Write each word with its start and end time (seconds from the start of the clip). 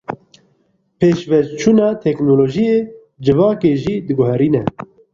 Pêşveçûna 0.99 1.89
teknolojiyê 2.05 2.77
civakê 3.23 3.73
jî 3.81 3.95
diguherîne. 4.07 4.63